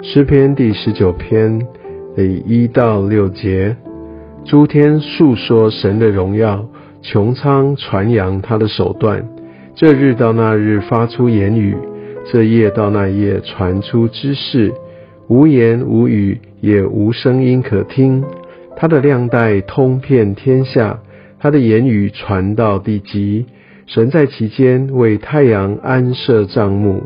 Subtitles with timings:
[0.00, 1.58] 诗篇第十九篇
[2.14, 3.76] 第一到六节：
[4.44, 6.64] 诸天述说神的荣耀，
[7.02, 9.28] 穹苍传扬他的手段。
[9.74, 11.76] 这日到那日发出言语，
[12.30, 14.72] 这夜到那夜传出知识。
[15.26, 18.24] 无言无语，也无声音可听。
[18.76, 21.00] 他的亮带通遍天下，
[21.40, 23.46] 他的言语传到地极。
[23.86, 27.02] 神在其间为太阳安设帐幕。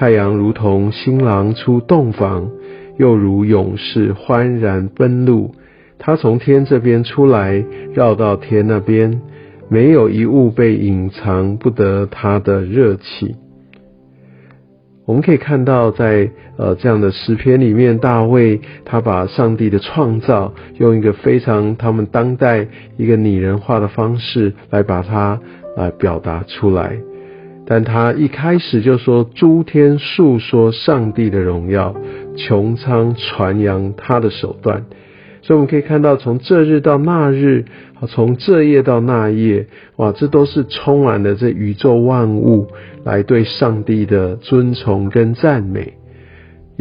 [0.00, 2.50] 太阳如同新郎出洞房，
[2.96, 5.54] 又如勇士欢然奔路。
[5.98, 9.20] 他从天这边出来，绕到天那边，
[9.68, 13.36] 没有一物被隐藏不得他的热气。
[15.04, 25.38] 我们可以看到，在呃这样的诗篇里面，大卫他把上帝的创造用一个非常他们当代一个拟人化的方式来把它
[25.76, 26.96] 来表达出来。
[27.70, 31.94] 但他一开始就说：“诸天述说上帝的荣耀，
[32.34, 34.86] 穹苍传扬他的手段。”
[35.40, 37.66] 所以我们可以看到，从这日到那日，
[38.08, 39.68] 从这夜到那夜，
[39.98, 42.66] 哇，这都是充满了这宇宙万物
[43.04, 45.99] 来对上帝的尊崇跟赞美。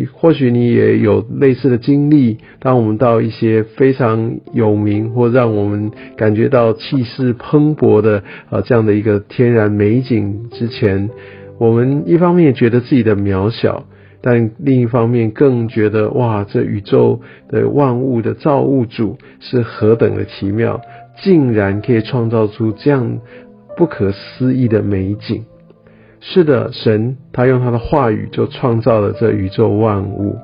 [0.05, 2.37] 或许你也有类似的经历。
[2.59, 11.09] 当我们到一些非常有名或让我们感觉到气势蓬勃的啊这样的一个天然美景之前，
[11.57, 13.85] 我们一方面觉得自己的渺小，
[14.21, 20.81] 但另一方面更觉得哇，这宇宙的万物的造物主是何等的奇妙，
[21.21, 23.19] 竟然可以创造出这样
[23.77, 25.43] 不可思议的美景。
[26.21, 30.35] 是的，神他用他的话语就创造了这宇宙万物，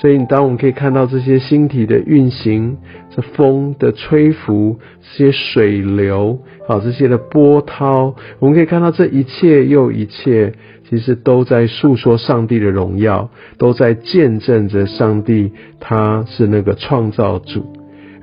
[0.00, 2.76] 所以你当我们可以看到这些星体的运行，
[3.10, 10.52] 这风的吹拂，这些水流，好这些的波涛，我们可以看到这一切又一切，
[10.90, 17.75] 其实都在诉说上帝的荣耀，都在见证着上帝他是那个创造主，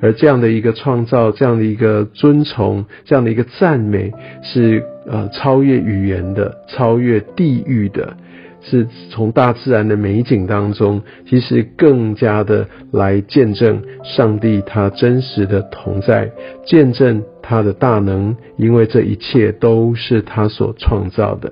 [0.04, 4.84] 而这样的一个创造，这样的一个尊崇，这样的一个赞美是。
[5.06, 8.16] 呃，超越语言的，超越地域的，
[8.62, 16.32] 是从大自然的美景当中，其实更加的来见证上帝他真实的同在，
[16.66, 21.52] 见证他的大能，因为这一切都是他所创造的，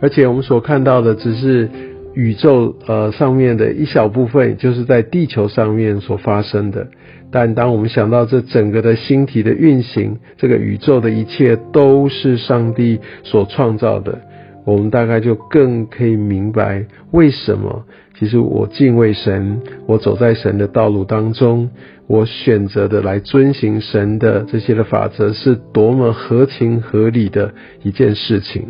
[0.00, 1.68] 而且我们所看到的只是
[2.14, 6.88] 宇宙呃上面的一小部分，就是在地球上面所发生的。
[7.32, 14.20] 但当我们想到这整个的星体的运行，这个宇宙的一切都是上帝所创造的，
[14.64, 17.84] 我们大概就更可以明白为什么，
[18.18, 21.70] 其实我敬畏神，我走在神的道路当中，
[22.08, 27.54] 我选择的来遵行神的这些的法则，是多么合情合理的
[27.84, 28.66] 一件事情。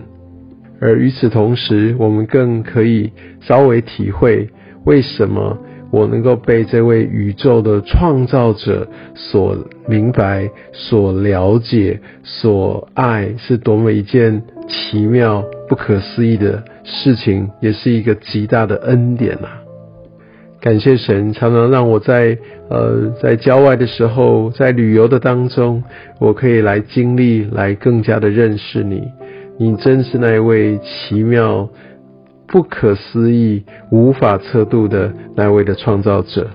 [0.80, 4.48] 而与此同时，我们更可以稍微体会
[4.84, 5.58] 为什么。
[5.92, 8.86] 我能够被这位宇宙的创造者
[9.16, 9.56] 所
[9.88, 19.48] 明白、所了解、所爱，是多么一件奇妙、不可思议的事情，也是一个极大的恩典呐！
[20.60, 22.38] 感谢神，常常让我在
[22.68, 25.82] 呃在郊外的时候，在旅游的当中，
[26.20, 29.08] 我可以来经历，来更加的认识你。
[29.60, 31.68] 你真是那一位奇妙。
[32.52, 33.62] 不可思议、
[33.92, 36.48] 无法测度的那位的创造者，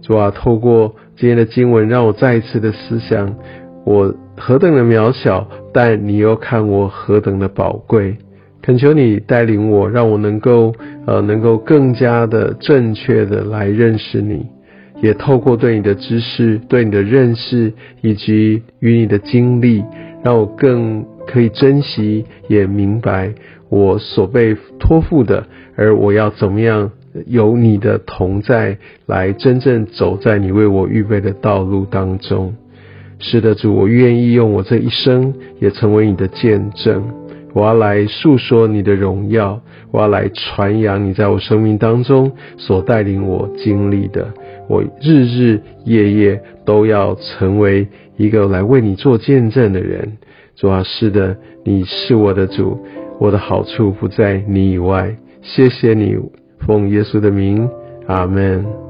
[0.00, 3.34] 主啊，透过今天的经文，让我再一次的思想，
[3.84, 8.18] 我何等的渺小，但你又看我何等的宝贵。
[8.62, 10.72] 恳求你带领我，让我能够
[11.06, 14.46] 呃，能够更加的正确的来认识你，
[15.02, 19.82] 也透过对你的知识、对你的认识以及与你的经历，
[20.22, 23.34] 让我更可以珍惜，也明白。
[23.68, 25.44] 我所被托付的，
[25.74, 26.92] 而我要怎么样
[27.26, 32.54] 有你的同在，来真正走在你为我预备的道路当中。
[33.18, 37.02] 是的，主，我愿意用我这一生也成为你的见证。
[37.54, 39.60] 我要来诉说你的荣耀，
[39.90, 44.28] 我要来传扬你在我生命当中所带领我经历的。
[44.68, 50.18] 我日日夜夜都要成为一个来为你做见证的人。
[50.56, 52.78] 主啊，是的，你是我的主。
[53.18, 56.16] 我的好处不在你以外，谢谢你，
[56.66, 57.68] 奉耶稣的名，
[58.06, 58.85] 阿门。